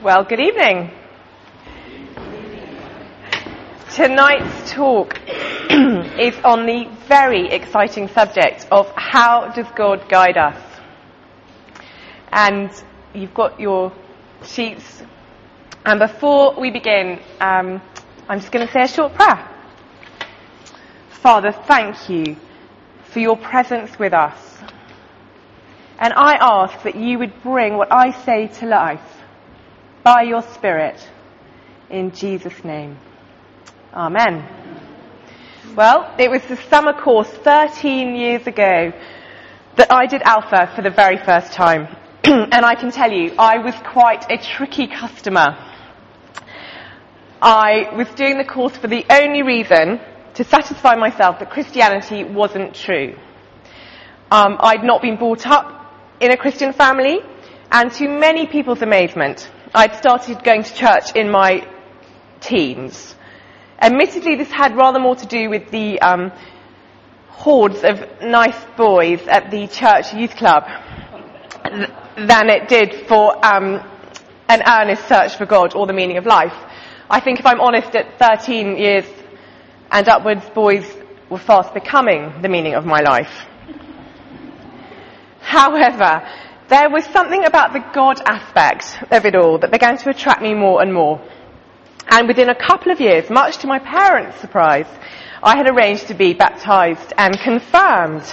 [0.00, 0.92] Well, good evening.
[3.94, 10.62] Tonight's talk is on the very exciting subject of how does God guide us?
[12.30, 12.70] And
[13.12, 13.92] you've got your
[14.44, 15.02] sheets.
[15.84, 17.82] And before we begin, um,
[18.28, 19.48] I'm just going to say a short prayer.
[21.10, 22.36] Father, thank you
[23.10, 24.47] for your presence with us.
[25.98, 29.22] And I ask that you would bring what I say to life
[30.04, 30.96] by your Spirit.
[31.90, 32.96] In Jesus' name.
[33.92, 34.46] Amen.
[35.74, 38.92] Well, it was the summer course 13 years ago
[39.76, 41.88] that I did Alpha for the very first time.
[42.24, 45.56] and I can tell you, I was quite a tricky customer.
[47.40, 50.00] I was doing the course for the only reason
[50.34, 53.16] to satisfy myself that Christianity wasn't true.
[54.30, 55.77] Um, I'd not been brought up
[56.20, 57.20] in a Christian family,
[57.70, 61.66] and to many people's amazement, I'd started going to church in my
[62.40, 63.14] teens.
[63.80, 66.32] Admittedly, this had rather more to do with the um,
[67.28, 70.64] hordes of nice boys at the church youth club
[72.16, 73.80] than it did for um,
[74.48, 76.54] an earnest search for God or the meaning of life.
[77.10, 79.04] I think, if I'm honest, at 13 years
[79.90, 80.84] and upwards, boys
[81.30, 83.47] were fast becoming the meaning of my life.
[85.48, 86.28] However,
[86.68, 90.52] there was something about the God aspect of it all that began to attract me
[90.52, 91.22] more and more.
[92.06, 94.86] And within a couple of years, much to my parents' surprise,
[95.42, 98.24] I had arranged to be baptized and confirmed.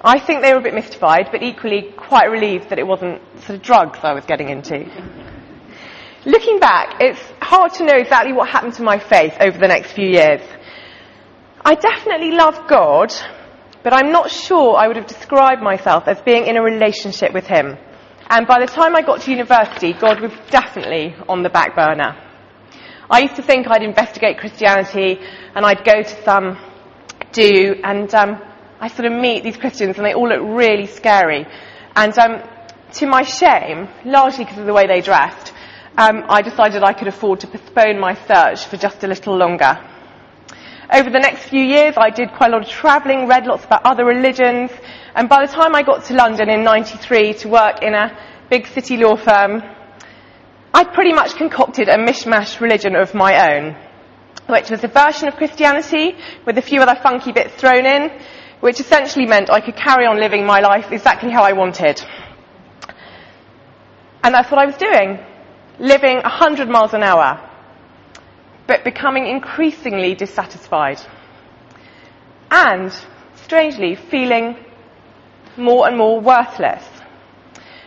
[0.00, 3.56] I think they were a bit mystified, but equally quite relieved that it wasn't sort
[3.56, 4.90] of drugs I was getting into.
[6.24, 9.92] Looking back, it's hard to know exactly what happened to my faith over the next
[9.92, 10.42] few years.
[11.64, 13.12] I definitely loved God,
[13.86, 17.46] but I'm not sure I would have described myself as being in a relationship with
[17.46, 17.76] Him.
[18.28, 22.20] And by the time I got to university, God was definitely on the back burner.
[23.08, 25.20] I used to think I'd investigate Christianity
[25.54, 26.58] and I'd go to some
[27.30, 28.42] do and um,
[28.80, 31.46] I sort of meet these Christians and they all look really scary.
[31.94, 32.42] And um,
[32.94, 35.52] to my shame, largely because of the way they dressed,
[35.96, 39.78] um, I decided I could afford to postpone my search for just a little longer.
[40.92, 43.82] Over the next few years, I did quite a lot of travelling, read lots about
[43.84, 44.70] other religions,
[45.16, 48.16] and by the time I got to London in 93 to work in a
[48.50, 49.62] big city law firm,
[50.72, 53.76] I'd pretty much concocted a mishmash religion of my own,
[54.48, 56.14] which was a version of Christianity
[56.46, 58.10] with a few other funky bits thrown in,
[58.60, 62.00] which essentially meant I could carry on living my life exactly how I wanted.
[64.22, 65.18] And that's what I was doing,
[65.80, 67.45] living 100 miles an hour,
[68.66, 71.00] but becoming increasingly dissatisfied.
[72.50, 72.92] And,
[73.36, 74.56] strangely, feeling
[75.56, 76.84] more and more worthless.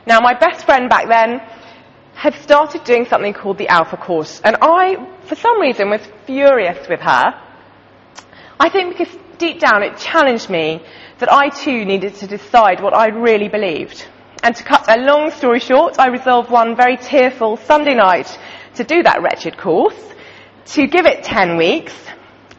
[0.06, 1.40] Now, my best friend back then
[2.16, 4.96] had started doing something called the Alpha Course, and I,
[5.26, 7.42] for some reason, was furious with her.
[8.60, 10.82] I think because deep down it challenged me
[11.20, 14.06] that I too needed to decide what I really believed.
[14.44, 18.38] And to cut a long story short, I resolved one very tearful Sunday night
[18.76, 20.10] to do that wretched course
[20.66, 21.94] to give it 10 weeks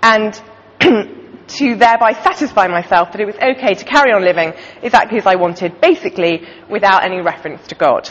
[0.02, 0.34] and
[0.80, 4.52] to thereby satisfy myself that it was okay to carry on living
[4.82, 8.08] exactly as I wanted, basically without any reference to God.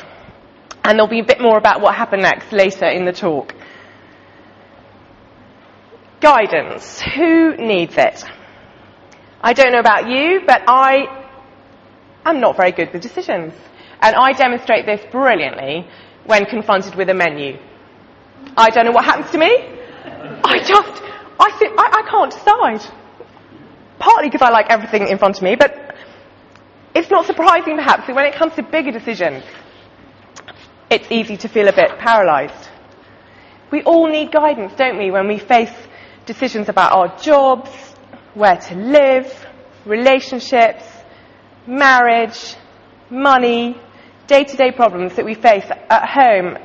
[0.84, 3.54] And there'll be a bit more about what happened next later in the talk.
[6.22, 7.02] Guidance.
[7.16, 8.24] Who needs it?
[9.42, 11.28] I don't know about you, but I
[12.26, 13.54] am not very good with decisions.
[14.02, 15.88] And I demonstrate this brilliantly
[16.26, 17.58] when confronted with a menu.
[18.58, 19.79] I don't know what happens to me.
[20.22, 21.02] I just,
[21.40, 22.94] I I, I can't decide.
[24.00, 25.96] Partly because I like everything in front of me, but
[26.96, 29.44] it's not surprising perhaps that when it comes to bigger decisions,
[30.90, 32.70] it's easy to feel a bit paralysed.
[33.72, 35.72] We all need guidance, don't we, when we face
[36.26, 37.70] decisions about our jobs,
[38.34, 39.46] where to live,
[39.86, 40.84] relationships,
[41.68, 42.56] marriage,
[43.10, 43.80] money,
[44.28, 46.58] day to day problems that we face at home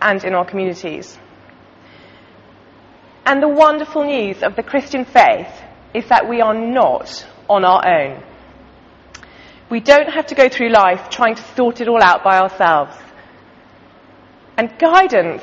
[0.00, 1.18] and in our communities.
[3.26, 5.50] And the wonderful news of the Christian faith
[5.92, 8.22] is that we are not on our own.
[9.68, 12.96] We don't have to go through life trying to sort it all out by ourselves.
[14.56, 15.42] And guidance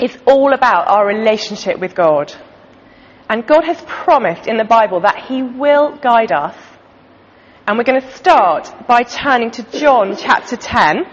[0.00, 2.32] is all about our relationship with God.
[3.28, 6.56] And God has promised in the Bible that He will guide us.
[7.66, 11.04] And we're going to start by turning to John chapter 10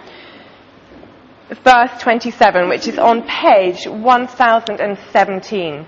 [1.56, 5.86] verse 27, which is on page 1017.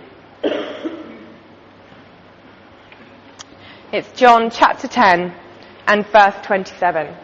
[3.91, 5.33] It's John chapter 10
[5.87, 7.15] and verse 27.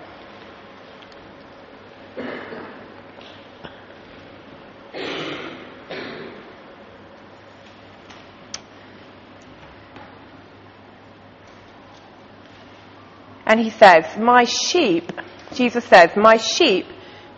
[13.48, 15.12] And he says, My sheep,
[15.54, 16.88] Jesus says, My sheep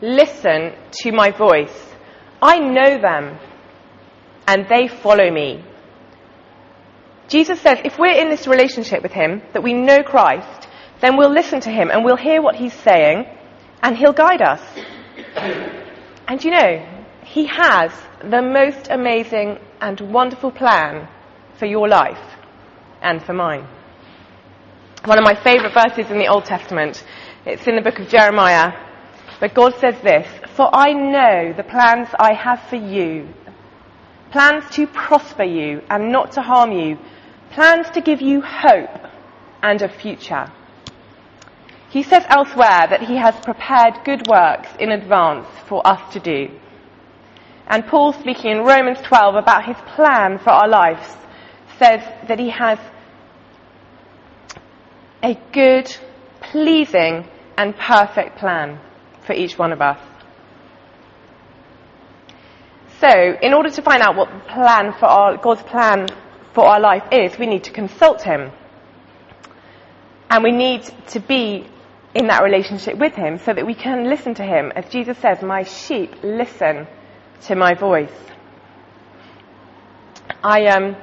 [0.02, 1.96] listen to my voice.
[2.42, 3.40] I know them,
[4.48, 5.64] and they follow me.
[7.28, 10.68] Jesus says if we're in this relationship with him, that we know Christ,
[11.02, 13.26] then we'll listen to him and we'll hear what he's saying,
[13.84, 14.62] and he'll guide us.
[16.30, 16.86] And you know,
[17.24, 17.90] he has
[18.22, 21.08] the most amazing and wonderful plan
[21.58, 22.20] for your life
[23.02, 23.66] and for mine
[25.08, 27.04] one of my favourite verses in the Old Testament.
[27.46, 28.87] It's in the book of Jeremiah.
[29.40, 33.34] But God says this, For I know the plans I have for you.
[34.32, 36.98] Plans to prosper you and not to harm you.
[37.52, 39.08] Plans to give you hope
[39.62, 40.52] and a future.
[41.90, 46.50] He says elsewhere that he has prepared good works in advance for us to do.
[47.68, 51.16] And Paul, speaking in Romans 12 about his plan for our lives,
[51.78, 52.80] says that he has
[55.24, 55.96] a good,
[56.42, 58.80] pleasing, and perfect plan
[59.28, 60.00] for each one of us.
[63.00, 66.08] So, in order to find out what plan for our, God's plan
[66.54, 68.52] for our life is, we need to consult Him.
[70.32, 71.68] And we need to be
[72.16, 74.72] in that relationship with Him so that we can listen to Him.
[74.76, 76.88] As Jesus says, my sheep listen
[77.44, 78.18] to my voice.
[80.44, 80.96] I, um,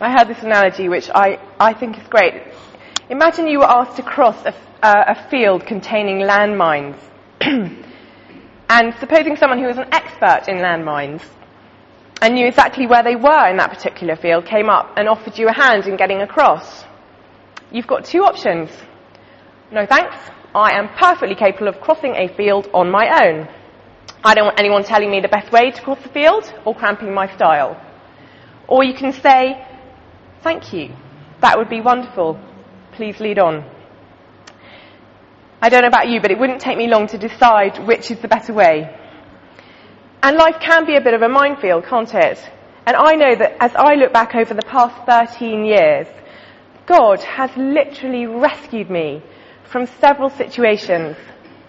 [0.00, 2.34] I heard this analogy which I, I think is great.
[3.08, 6.98] Imagine you were asked to cross a, uh, a field containing landmines.
[8.68, 11.22] and supposing someone who was an expert in landmines
[12.22, 15.48] and knew exactly where they were in that particular field came up and offered you
[15.48, 16.84] a hand in getting across.
[17.72, 18.70] You've got two options.
[19.72, 20.16] No thanks.
[20.54, 23.48] I am perfectly capable of crossing a field on my own.
[24.22, 27.14] I don't want anyone telling me the best way to cross the field or cramping
[27.14, 27.80] my style.
[28.68, 29.64] Or you can say,
[30.42, 30.90] thank you.
[31.40, 32.38] That would be wonderful.
[32.92, 33.64] Please lead on.
[35.62, 38.18] I don't know about you, but it wouldn't take me long to decide which is
[38.20, 38.96] the better way.
[40.22, 42.38] And life can be a bit of a minefield, can't it?
[42.86, 46.06] And I know that as I look back over the past 13 years,
[46.86, 49.22] God has literally rescued me
[49.64, 51.16] from several situations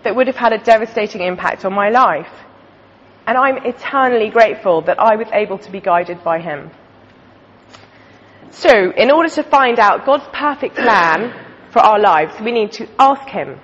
[0.03, 2.31] that would have had a devastating impact on my life.
[3.27, 6.71] And I'm eternally grateful that I was able to be guided by Him.
[8.49, 11.33] So, in order to find out God's perfect plan
[11.71, 13.59] for our lives, we need to ask Him.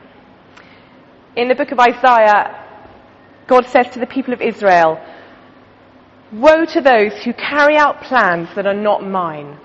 [1.37, 2.65] In the book of Isaiah,
[3.45, 4.99] God says to the people of Israel,
[6.31, 9.59] Woe to those who carry out plans that are not mine.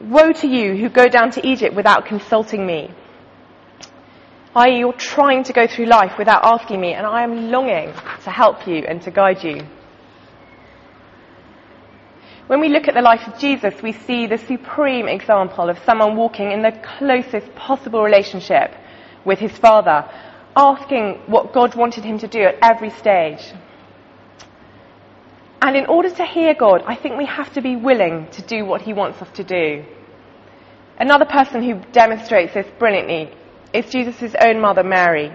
[0.00, 2.94] Woe to you who go down to Egypt without consulting me.
[4.54, 7.92] I.e., you're trying to go through life without asking me, and I am longing
[8.22, 9.66] to help you and to guide you.
[12.46, 16.14] When we look at the life of Jesus, we see the supreme example of someone
[16.14, 18.70] walking in the closest possible relationship
[19.24, 20.08] with his Father,
[20.56, 23.52] asking what God wanted him to do at every stage.
[25.62, 28.64] And in order to hear God, I think we have to be willing to do
[28.64, 29.84] what he wants us to do.
[30.98, 33.32] Another person who demonstrates this brilliantly
[33.72, 35.32] is Jesus' own mother, Mary.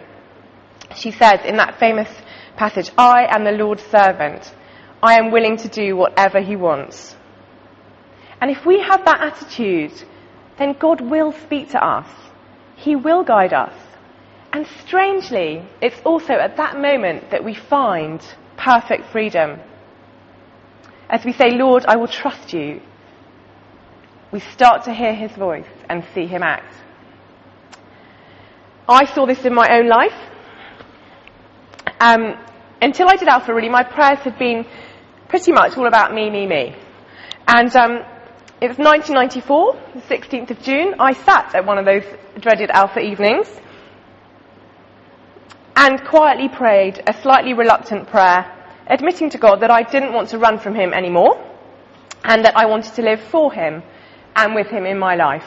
[0.96, 2.10] She says in that famous
[2.58, 4.54] passage, I am the Lord's servant.
[5.02, 7.16] I am willing to do whatever He wants.
[8.42, 9.94] And if we have that attitude,
[10.58, 12.10] then God will speak to us.
[12.76, 13.74] He will guide us.
[14.54, 18.22] And strangely, it's also at that moment that we find
[18.56, 19.60] perfect freedom.
[21.10, 22.82] As we say, Lord, I will trust you,
[24.32, 26.74] we start to hear his voice and see him act.
[28.88, 30.16] I saw this in my own life.
[32.00, 32.36] Um,
[32.82, 34.66] until I did Alpha, really, my prayers had been
[35.28, 36.76] pretty much all about me, me, me.
[37.48, 38.04] And um,
[38.62, 40.96] it was 1994, the 16th of June.
[41.00, 42.04] I sat at one of those
[42.40, 43.48] dreaded Alpha evenings
[45.78, 48.52] and quietly prayed a slightly reluctant prayer,
[48.88, 51.38] admitting to God that I didn't want to run from Him anymore
[52.24, 53.84] and that I wanted to live for Him
[54.36, 55.46] and with Him in my life.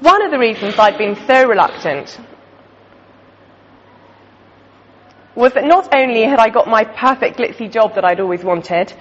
[0.00, 2.18] One of the reasons I'd been so reluctant
[5.34, 8.94] was that not only had I got my perfect glitzy job that I'd always wanted,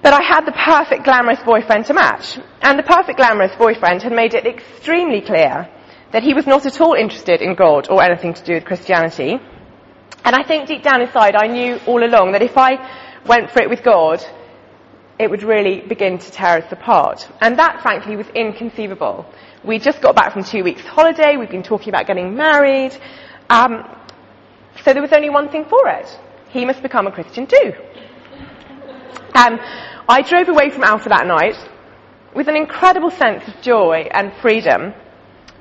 [0.00, 2.38] but I had the perfect glamorous boyfriend to match.
[2.60, 5.68] And the perfect glamorous boyfriend had made it extremely clear
[6.12, 9.38] that he was not at all interested in God or anything to do with Christianity.
[10.24, 12.78] And I think deep down inside I knew all along that if I
[13.26, 14.24] went for it with God,
[15.18, 17.28] it would really begin to tear us apart.
[17.40, 19.26] And that, frankly, was inconceivable.
[19.64, 22.96] We just got back from two weeks holiday, we've been talking about getting married,
[23.48, 23.84] um,
[24.84, 26.18] so there was only one thing for it.
[26.50, 27.72] He must become a Christian too.
[29.34, 29.58] Um,
[30.08, 31.56] I drove away from Alpha that night
[32.34, 34.94] with an incredible sense of joy and freedom.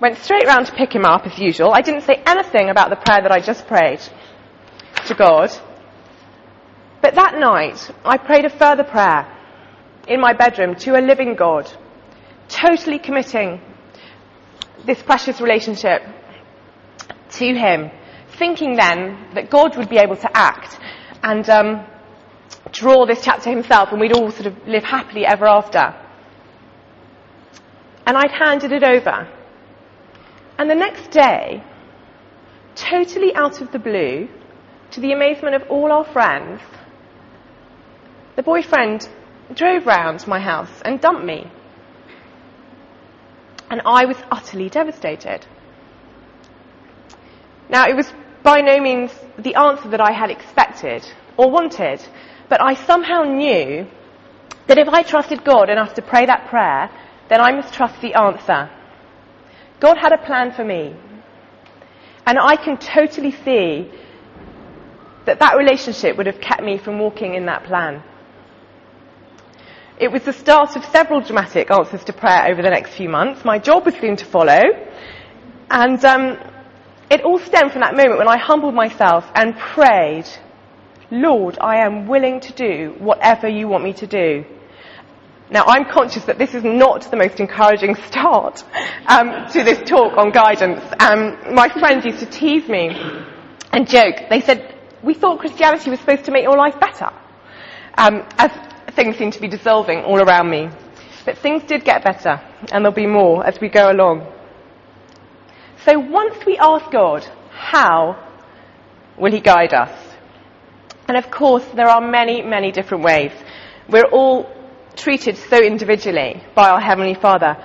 [0.02, 1.74] Went straight round to pick him up as usual.
[1.74, 4.00] I didn't say anything about the prayer that I just prayed
[5.06, 5.52] to God.
[7.04, 9.32] But that night, I prayed a further prayer
[10.08, 11.72] in my bedroom to a living God,
[12.50, 13.62] totally committing
[14.88, 16.02] this precious relationship
[17.34, 17.92] to Him,
[18.40, 20.80] thinking then that God would be able to act
[21.22, 21.86] and um,
[22.72, 25.94] draw this chap to Himself and we'd all sort of live happily ever after.
[28.08, 29.28] And I'd handed it over.
[30.62, 31.64] And the next day,
[32.76, 34.30] totally out of the blue,
[34.92, 36.62] to the amazement of all our friends,
[38.36, 39.10] the boyfriend
[39.56, 41.50] drove round my house and dumped me.
[43.72, 45.48] And I was utterly devastated.
[47.68, 48.14] Now, it was
[48.44, 51.04] by no means the answer that I had expected
[51.38, 52.08] or wanted,
[52.50, 53.88] but I somehow knew
[54.68, 56.92] that if I trusted God enough to pray that prayer,
[57.30, 58.70] then I must trust the answer.
[59.82, 60.96] God had a plan for me.
[62.26, 63.92] And I can totally see
[65.26, 68.04] that that relationship would have kept me from walking in that plan.
[70.00, 73.44] It was the start of several dramatic answers to prayer over the next few months.
[73.44, 74.62] My job was soon to follow.
[75.70, 76.38] And um,
[77.10, 80.26] it all stemmed from that moment when I humbled myself and prayed,
[81.10, 84.46] Lord, I am willing to do whatever you want me to do.
[85.52, 88.64] Now, I'm conscious that this is not the most encouraging start
[89.06, 90.82] um, to this talk on guidance.
[90.98, 92.90] Um, my friends used to tease me
[93.74, 94.16] and joke.
[94.30, 97.12] They said, we thought Christianity was supposed to make your life better.
[97.96, 98.52] Um, as
[98.96, 100.70] things seem to be dissolving all around me.
[101.26, 102.42] But things did get better,
[102.72, 104.32] and there'll be more as we go along.
[105.86, 108.18] So once we ask God, how
[109.18, 109.92] will He guide us?
[111.08, 113.32] And of course, there are many, many different ways.
[113.90, 114.50] We're all
[114.96, 117.58] treated so individually by our Heavenly Father.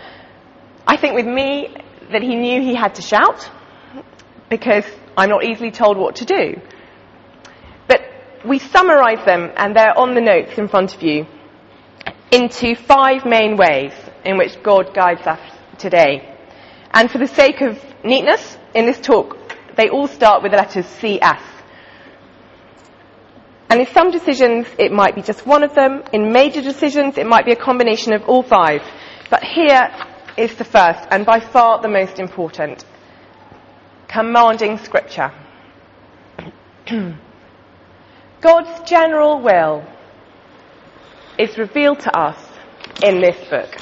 [0.87, 1.75] I think with me,
[2.13, 3.51] that He knew He had to shout,
[4.49, 4.85] because
[5.17, 6.61] I'm not easily told what to do
[7.89, 8.03] But
[8.45, 11.27] we summarise them, and they're on the notes in front of you,
[12.31, 13.93] into five main ways
[14.25, 15.41] in which God guides us
[15.79, 16.35] today.
[16.93, 19.37] And for the sake of neatness, in this talk,
[19.77, 21.43] they all start with the letters CS.
[23.69, 26.03] And in some decisions, it might be just one of them.
[26.13, 28.83] In major decisions, it might be a combination of all five.
[29.29, 29.91] But here
[30.37, 32.85] is the first, and by far the most important.
[34.09, 35.33] Commanding Scripture.
[38.41, 39.85] God's general will
[41.39, 42.39] is revealed to us
[43.03, 43.75] in this book.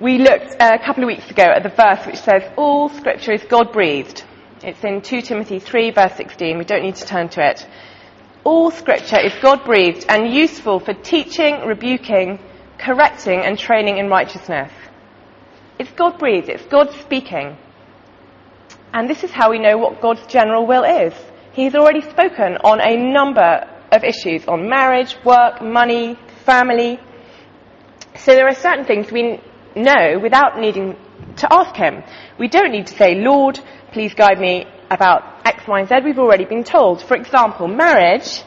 [0.00, 3.32] We looked uh, a couple of weeks ago at the verse which says, All scripture
[3.32, 4.24] is God breathed.
[4.62, 6.56] It's in 2 Timothy 3, verse 16.
[6.56, 7.66] We don't need to turn to it.
[8.42, 12.38] All scripture is God breathed and useful for teaching, rebuking,
[12.78, 14.72] correcting, and training in righteousness.
[15.78, 17.58] It's God breathed, it's God speaking.
[18.94, 21.12] And this is how we know what God's general will is.
[21.52, 26.98] He's already spoken on a number of issues on marriage, work, money, family.
[28.14, 29.38] So there are certain things we
[29.74, 30.96] know without needing
[31.36, 32.02] to ask Him.
[32.38, 33.58] We don't need to say, Lord,
[33.92, 35.96] please guide me about X, Y, and Z.
[36.04, 37.02] We've already been told.
[37.02, 38.42] For example, marriage,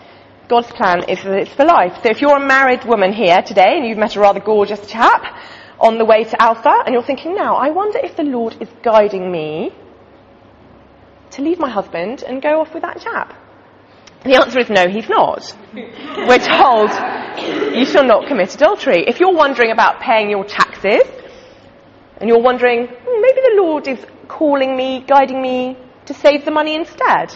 [0.47, 1.93] God's plan is that it's for life.
[2.03, 5.23] So if you're a married woman here today and you've met a rather gorgeous chap
[5.79, 8.69] on the way to Alpha and you're thinking, now, I wonder if the Lord is
[8.83, 9.71] guiding me
[11.31, 13.35] to leave my husband and go off with that chap?
[14.23, 15.55] The answer is no, he's not.
[15.73, 16.89] We're told
[17.73, 19.05] you shall not commit adultery.
[19.07, 21.03] If you're wondering about paying your taxes,
[22.19, 26.51] and you're wondering, hmm, maybe the Lord is calling me, guiding me to save the
[26.51, 27.35] money instead,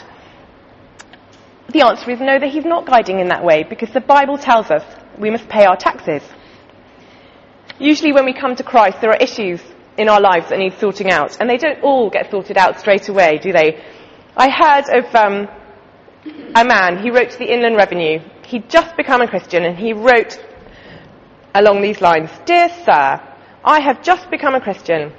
[1.73, 4.69] the answer is no, that he's not guiding in that way, because the Bible tells
[4.69, 4.83] us
[5.17, 6.21] we must pay our taxes.
[7.79, 9.61] Usually when we come to Christ, there are issues
[9.97, 11.37] in our lives that need sorting out.
[11.39, 13.83] And they don't all get sorted out straight away, do they?
[14.35, 15.47] I heard of um,
[16.55, 18.19] a man, he wrote to the Inland Revenue.
[18.45, 20.39] He'd just become a Christian and he wrote
[21.55, 23.21] along these lines, Dear Sir,
[23.63, 25.13] I have just become a Christian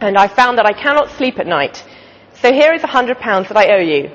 [0.00, 1.84] and I found that I cannot sleep at night.
[2.40, 4.10] So here is a hundred pounds that I owe you.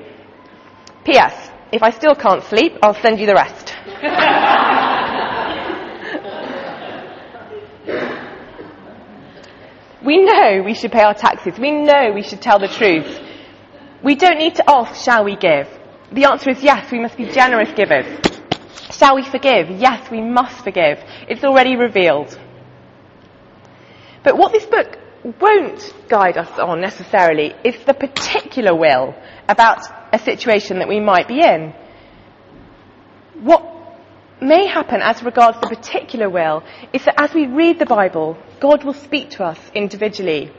[1.04, 1.50] P.S.
[1.72, 3.74] If I still can't sleep, I'll send you the rest.
[10.04, 11.58] We know we should pay our taxes.
[11.58, 13.20] We know we should tell the truth.
[14.02, 15.66] We don't need to ask, shall we give?
[16.12, 18.04] The answer is yes, we must be generous givers.
[18.90, 19.70] Shall we forgive?
[19.70, 20.98] Yes, we must forgive.
[21.26, 22.38] It's already revealed.
[24.24, 24.98] But what this book
[25.40, 29.14] won't guide us on necessarily is the particular will
[29.48, 29.80] about
[30.12, 31.74] a situation that we might be in.
[33.40, 33.62] What
[34.40, 36.62] may happen as regards the particular will
[36.92, 40.52] is that as we read the Bible, God will speak to us individually.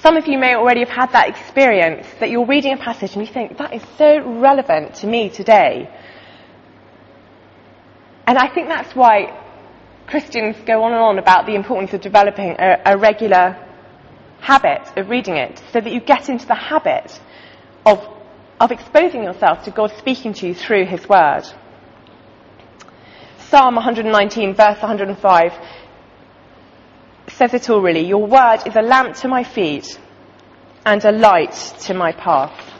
[0.00, 3.26] Some of you may already have had that experience that you're reading a passage and
[3.26, 5.90] you think, that is so relevant to me today.
[8.26, 9.45] And I think that's why
[10.06, 13.56] Christians go on and on about the importance of developing a, a regular
[14.40, 17.20] habit of reading it so that you get into the habit
[17.84, 18.06] of,
[18.60, 21.42] of exposing yourself to God speaking to you through His Word.
[23.48, 25.52] Psalm 119, verse 105,
[27.28, 28.06] says it all really.
[28.06, 29.98] Your word is a lamp to my feet
[30.84, 32.75] and a light to my path.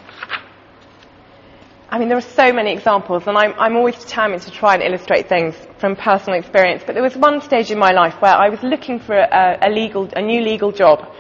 [1.97, 4.83] I mean, there are so many examples, and I'm, I'm always determined to try and
[4.83, 6.83] illustrate things from personal experience.
[6.85, 9.71] But there was one stage in my life where I was looking for a, a,
[9.71, 11.11] legal, a new legal job.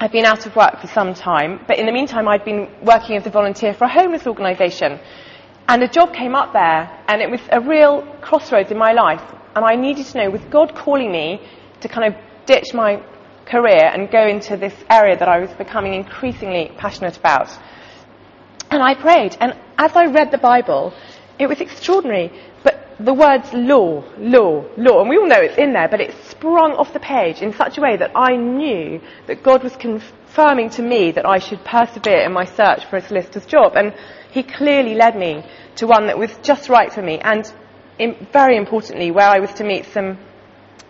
[0.00, 3.18] I'd been out of work for some time, but in the meantime, I'd been working
[3.18, 4.98] as a volunteer for a homeless organisation.
[5.68, 9.20] And a job came up there, and it was a real crossroads in my life.
[9.54, 11.46] And I needed to know, was God calling me
[11.82, 13.02] to kind of ditch my
[13.44, 17.50] career and go into this area that I was becoming increasingly passionate about?
[18.70, 20.92] And I prayed, and as I read the Bible,
[21.38, 22.32] it was extraordinary.
[22.62, 26.14] But the words law, law, law, and we all know it's in there, but it
[26.24, 30.70] sprung off the page in such a way that I knew that God was confirming
[30.70, 33.74] to me that I should persevere in my search for a solicitor's job.
[33.76, 33.94] And
[34.30, 35.44] he clearly led me
[35.76, 37.50] to one that was just right for me, and
[37.98, 40.18] in, very importantly, where I was to meet some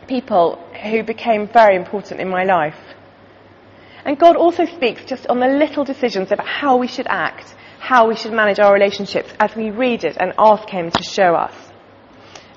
[0.08, 2.78] people who became very important in my life.
[4.04, 7.54] And God also speaks just on the little decisions about how we should act
[7.86, 11.36] how we should manage our relationships as we read it and ask Him to show
[11.36, 11.54] us.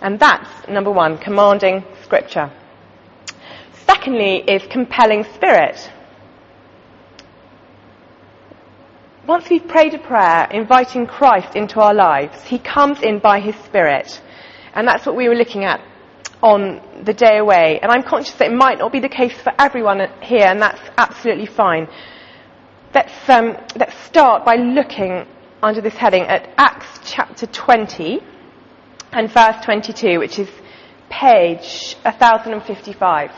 [0.01, 2.51] And that's, number one, commanding Scripture.
[3.85, 5.77] Secondly, is compelling spirit.
[9.27, 13.55] Once we've prayed a prayer inviting Christ into our lives, He comes in by His
[13.65, 14.19] Spirit.
[14.73, 15.79] And that's what we were looking at
[16.41, 17.79] on the day away.
[17.83, 20.81] And I'm conscious that it might not be the case for everyone here, and that's
[20.97, 21.87] absolutely fine.
[22.93, 25.25] Let's, um, let's start by looking
[25.61, 28.19] under this heading at Acts chapter 20
[29.11, 30.49] and verse 22, which is
[31.09, 33.31] page 1055.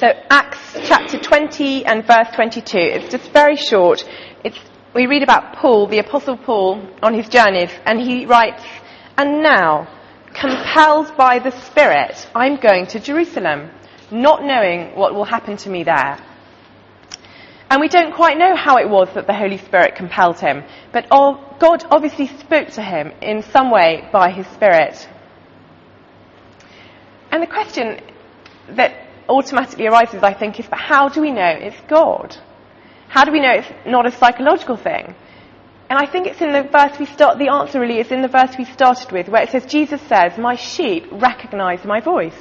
[0.00, 2.78] So Acts chapter 20 and verse 22.
[2.78, 4.02] It's just very short.
[4.44, 4.58] It's,
[4.94, 8.64] we read about Paul, the apostle Paul, on his journeys, and he writes,
[9.16, 9.88] And now,
[10.34, 13.70] compelled by the Spirit, I'm going to Jerusalem,
[14.10, 16.18] not knowing what will happen to me there.
[17.70, 21.08] And we don't quite know how it was that the Holy Spirit compelled him, but
[21.08, 25.08] God obviously spoke to him in some way by his Spirit.
[27.30, 28.00] And the question
[28.76, 32.36] that automatically arises, I think, is but how do we know it's God?
[33.08, 35.14] How do we know it's not a psychological thing?
[35.90, 38.28] And I think it's in the verse we start, the answer really is in the
[38.28, 42.38] verse we started with, where it says, Jesus says, My sheep recognize my voice.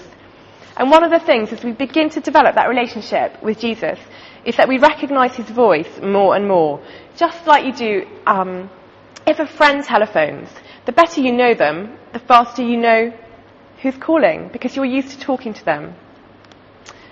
[0.78, 4.00] And one of the things as we begin to develop that relationship with Jesus
[4.46, 6.82] is that we recognize his voice more and more.
[7.17, 8.70] Just like you do um,
[9.28, 10.50] if a friend telephones,
[10.86, 13.13] the better you know them, the faster you know
[13.82, 15.94] who's calling because you're used to talking to them.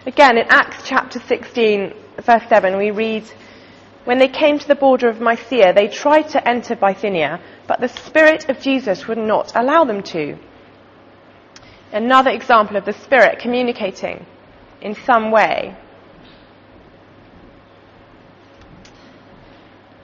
[0.10, 1.94] Again, in Acts chapter 16,
[2.26, 3.26] verse 7, we read,
[4.06, 7.90] When they came to the border of Mysia, they tried to enter Bithynia, but the
[7.90, 10.36] Spirit of Jesus would not allow them to.
[11.94, 14.26] Another example of the Spirit communicating
[14.82, 15.78] in some way.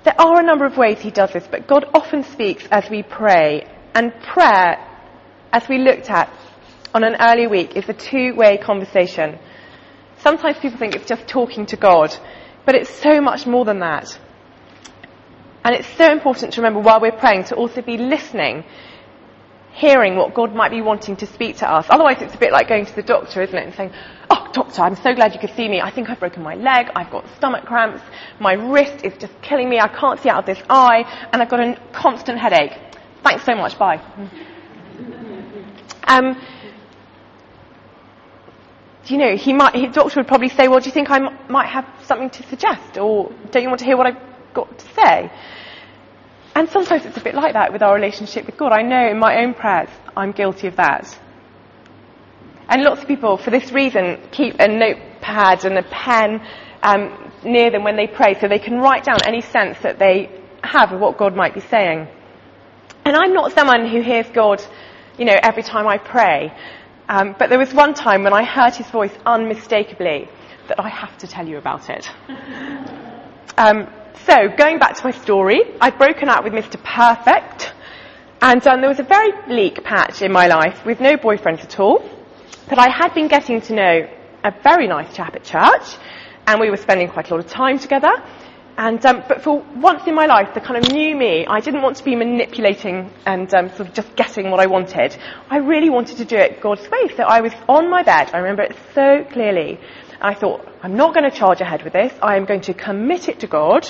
[0.04, 3.02] There are a number of ways he does this, but God often speaks as we
[3.02, 3.68] pray.
[3.96, 4.88] And prayer,
[5.52, 6.32] as we looked at
[6.94, 9.40] on an earlier week, is a two-way conversation
[10.26, 12.10] Sometimes people think it's just talking to God,
[12.66, 14.18] but it's so much more than that.
[15.64, 18.64] And it's so important to remember while we're praying to also be listening,
[19.74, 21.86] hearing what God might be wanting to speak to us.
[21.92, 23.66] Otherwise, it's a bit like going to the doctor, isn't it?
[23.66, 23.92] And saying,
[24.32, 25.80] Oh, doctor, I'm so glad you could see me.
[25.80, 26.88] I think I've broken my leg.
[26.96, 28.02] I've got stomach cramps.
[28.40, 29.80] My wrist is just killing me.
[29.80, 31.04] I can't see out of this eye.
[31.34, 32.74] And I've got a constant headache.
[33.24, 33.78] Thanks so much.
[33.78, 34.02] Bye.
[36.08, 36.40] Um,
[39.08, 41.38] you know, he might, his doctor would probably say, well, do you think I m-
[41.50, 42.98] might have something to suggest?
[42.98, 45.32] Or don't you want to hear what I've got to say?
[46.56, 48.72] And sometimes it's a bit like that with our relationship with God.
[48.72, 51.20] I know in my own prayers I'm guilty of that.
[52.70, 56.42] And lots of people, for this reason, keep a notepad and a pen
[56.82, 60.32] um, near them when they pray so they can write down any sense that they
[60.64, 62.08] have of what God might be saying.
[63.06, 64.64] And I'm not someone who hears God,
[65.18, 66.52] you know, every time I pray.
[67.08, 70.28] Um, but there was one time when I heard his voice unmistakably
[70.68, 72.10] that I have to tell you about it.
[73.58, 73.88] Um,
[74.26, 76.82] so, going back to my story, I'd broken up with Mr.
[76.84, 77.72] Perfect,
[78.42, 81.80] and um, there was a very bleak patch in my life with no boyfriends at
[81.80, 82.04] all.
[82.68, 84.10] But I had been getting to know
[84.44, 85.96] a very nice chap at church,
[86.48, 88.12] and we were spending quite a lot of time together.
[88.78, 91.82] And, um, but for once in my life, the kind of new me, I didn't
[91.82, 95.16] want to be manipulating and um, sort of just getting what I wanted.
[95.50, 97.08] I really wanted to do it God's way.
[97.16, 98.32] So I was on my bed.
[98.34, 99.80] I remember it so clearly.
[100.22, 102.14] I thought, I'm not going to charge ahead with this.
[102.22, 103.90] I am going to commit it to God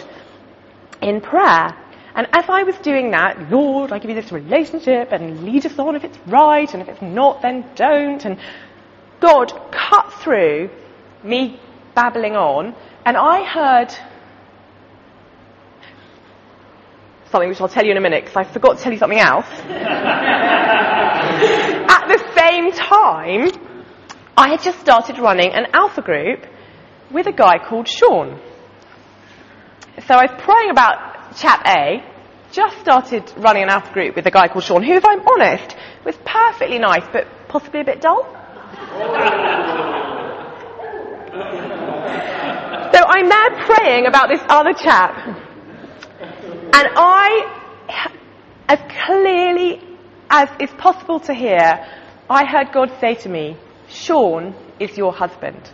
[1.01, 1.75] in prayer.
[2.13, 5.77] And as I was doing that, Lord, I give you this relationship and lead us
[5.79, 8.23] on if it's right, and if it's not, then don't.
[8.23, 8.39] And
[9.19, 10.69] God cut through
[11.23, 11.59] me
[11.95, 13.93] babbling on, and I heard
[17.31, 19.19] something which I'll tell you in a minute because I forgot to tell you something
[19.19, 19.45] else.
[21.87, 23.51] At the same time,
[24.37, 26.45] I had just started running an alpha group
[27.11, 28.39] with a guy called Sean.
[30.07, 32.03] So I was praying about chap A,
[32.51, 35.75] just started running an alpha group with a guy called Sean, who, if I'm honest,
[36.05, 38.23] was perfectly nice, but possibly a bit dull.
[42.93, 45.44] so I'm there praying about this other chap
[46.75, 48.11] and I,
[48.67, 49.81] as clearly
[50.29, 51.87] as is possible to hear,
[52.29, 53.55] I heard God say to me,
[53.87, 55.71] Sean is your husband.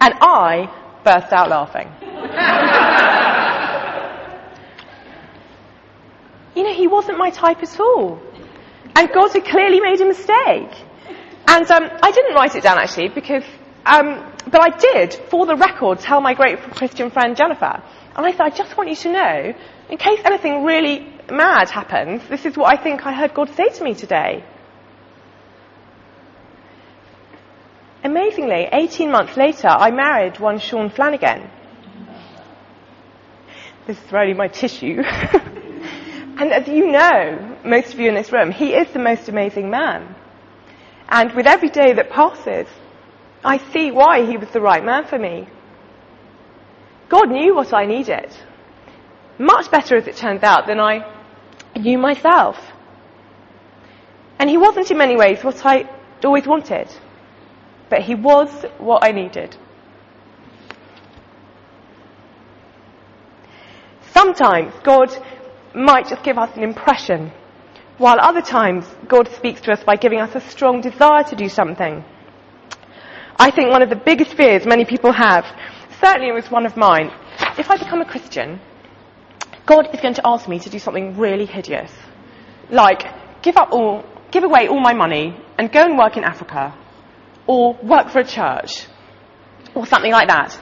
[0.00, 0.70] And I
[1.02, 1.88] burst out laughing.
[6.54, 8.22] you know, he wasn't my type at all.
[8.94, 10.70] And God had clearly made a mistake.
[11.48, 13.42] And um, I didn't write it down actually because,
[13.84, 17.82] um, but I did, for the record, tell my great Christian friend Jennifer.
[18.14, 19.54] And I said, I just want you to know,
[19.88, 23.68] in case anything really mad happens, this is what I think I heard God say
[23.70, 24.44] to me today.
[28.04, 31.48] Amazingly, 18 months later, I married one Sean Flanagan.
[33.86, 35.02] This is really my tissue.
[35.04, 39.70] and as you know, most of you in this room, he is the most amazing
[39.70, 40.14] man.
[41.08, 42.66] And with every day that passes,
[43.44, 45.46] I see why he was the right man for me.
[47.12, 48.34] God knew what I needed.
[49.38, 50.94] Much better, as it turns out, than I
[51.76, 52.56] knew myself.
[54.38, 55.90] And he wasn't in many ways what I
[56.24, 56.88] always wanted,
[57.90, 58.48] but he was
[58.78, 59.54] what I needed.
[64.14, 65.10] Sometimes God
[65.74, 67.30] might just give us an impression,
[67.98, 71.50] while other times God speaks to us by giving us a strong desire to do
[71.50, 72.02] something.
[73.38, 75.44] I think one of the biggest fears many people have
[76.02, 77.10] certainly it was one of mine.
[77.58, 78.60] If I become a Christian,
[79.66, 81.92] God is going to ask me to do something really hideous.
[82.70, 86.74] Like, give up all, give away all my money and go and work in Africa.
[87.46, 88.86] Or work for a church.
[89.74, 90.58] Or something like that.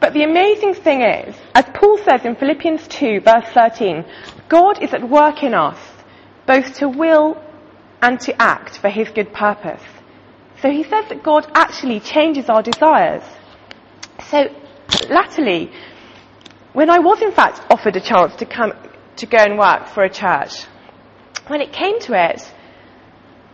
[0.00, 4.04] But the amazing thing is, as Paul says in Philippians 2 verse 13,
[4.48, 5.78] God is at work in us,
[6.46, 7.42] both to will
[8.00, 9.82] and to act for his good purpose.
[10.62, 13.24] So he says that God actually changes our desires.
[14.26, 14.48] So,
[15.08, 15.70] latterly,
[16.72, 18.72] when I was in fact offered a chance to come
[19.16, 20.64] to go and work for a church,
[21.46, 22.42] when it came to it,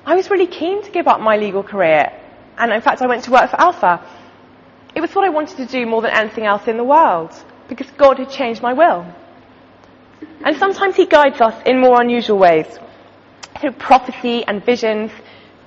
[0.05, 2.12] I was really keen to give up my legal career.
[2.59, 4.05] And in fact, I went to work for Alpha.
[4.94, 7.33] It was what I wanted to do more than anything else in the world,
[7.68, 9.07] because God had changed my will.
[10.44, 12.66] And sometimes He guides us in more unusual ways,
[13.61, 15.11] through prophecy and visions,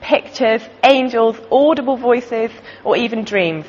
[0.02, 2.52] pictures, angels, audible voices,
[2.84, 3.66] or even dreams.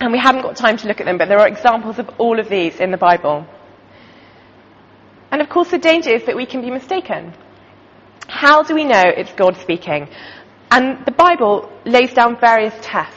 [0.00, 2.38] And we haven't got time to look at them, but there are examples of all
[2.38, 3.46] of these in the Bible.
[5.30, 7.34] And of course, the danger is that we can be mistaken.
[8.28, 10.08] How do we know it's God speaking?
[10.70, 13.16] And the Bible lays down various tests.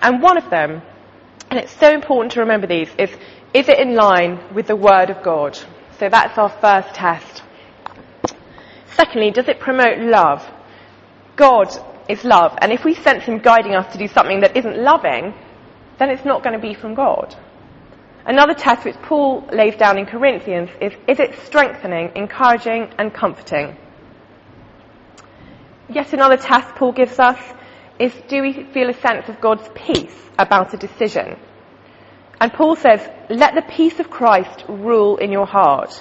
[0.00, 0.82] And one of them,
[1.50, 3.10] and it's so important to remember these, is
[3.54, 5.56] is it in line with the Word of God?
[5.98, 7.42] So that's our first test.
[8.86, 10.42] Secondly, does it promote love?
[11.36, 11.68] God
[12.08, 15.34] is love, and if we sense Him guiding us to do something that isn't loving,
[15.98, 17.34] then it's not going to be from God.
[18.24, 23.76] Another test which Paul lays down in Corinthians is is it strengthening, encouraging, and comforting?
[25.88, 27.38] Yet another test Paul gives us
[27.98, 31.36] is do we feel a sense of God's peace about a decision?
[32.40, 35.92] And Paul says, let the peace of Christ rule in your heart.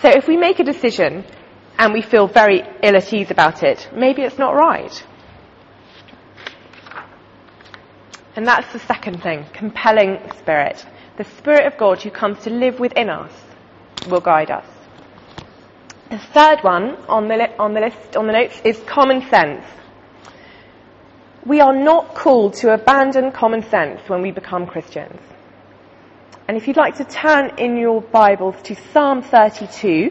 [0.00, 1.24] So if we make a decision
[1.78, 5.04] and we feel very ill at ease about it, maybe it's not right.
[8.36, 10.84] And that's the second thing, compelling spirit.
[11.16, 13.32] The Spirit of God who comes to live within us
[14.08, 14.66] will guide us.
[16.10, 19.64] The third one on the, li- on the list, on the notes, is common sense.
[21.46, 25.20] We are not called to abandon common sense when we become Christians.
[26.48, 30.10] And if you'd like to turn in your Bibles to Psalm 32,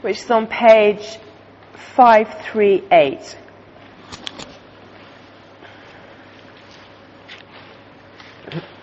[0.00, 1.18] which is on page
[1.94, 3.36] 538.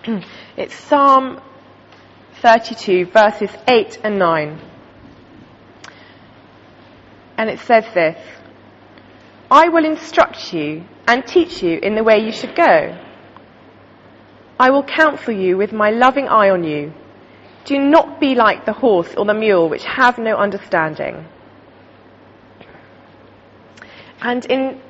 [0.58, 1.42] it's Psalm
[2.42, 4.62] 32, verses 8 and 9.
[7.38, 8.18] And it says this
[9.50, 13.02] I will instruct you and teach you in the way you should go.
[14.60, 16.94] I will counsel you with my loving eye on you.
[17.66, 21.28] Do not be like the horse or the mule, which have no understanding.
[24.22, 24.82] And in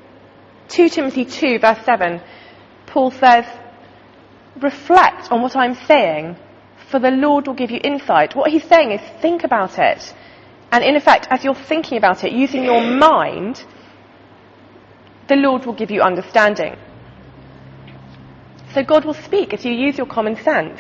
[0.68, 2.22] 2 Timothy 2, verse 7,
[2.86, 3.46] Paul says,
[4.62, 6.38] Reflect on what I'm saying,
[6.90, 8.36] for the Lord will give you insight.
[8.36, 10.14] What he's saying is think about it.
[10.72, 13.64] And in effect, as you're thinking about it, using your mind,
[15.28, 16.76] the Lord will give you understanding.
[18.74, 20.80] So God will speak as you use your common sense.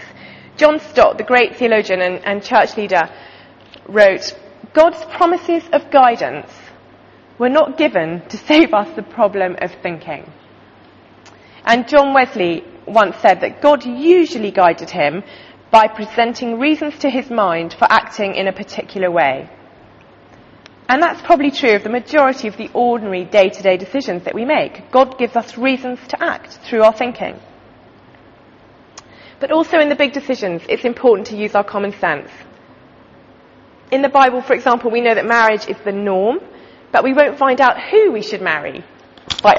[0.58, 3.10] John Stott, the great theologian and, and church leader,
[3.88, 4.38] wrote,
[4.74, 6.52] God's promises of guidance
[7.38, 10.32] were not given to save us the problem of thinking.
[11.66, 15.24] And John Wesley once said that God usually guided him
[15.72, 19.50] by presenting reasons to his mind for acting in a particular way.
[20.88, 24.36] And that's probably true of the majority of the ordinary day to day decisions that
[24.36, 24.92] we make.
[24.92, 27.40] God gives us reasons to act through our thinking.
[29.40, 32.30] But also in the big decisions, it's important to use our common sense.
[33.92, 36.40] In the Bible, for example, we know that marriage is the norm,
[36.92, 38.84] but we won't find out who we should marry
[39.42, 39.56] by